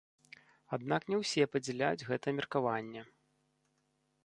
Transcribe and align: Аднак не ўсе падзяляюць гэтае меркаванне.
Аднак 0.77 1.01
не 1.13 1.19
ўсе 1.19 1.43
падзяляюць 1.57 2.07
гэтае 2.09 2.33
меркаванне. 2.41 3.01